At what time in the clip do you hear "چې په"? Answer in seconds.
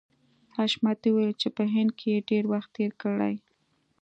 1.41-1.63